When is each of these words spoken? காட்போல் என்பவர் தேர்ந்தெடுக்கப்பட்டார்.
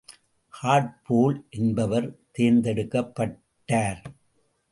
காட்போல் 0.53 1.45
என்பவர் 1.49 2.07
தேர்ந்தெடுக்கப்பட்டார். 2.37 4.01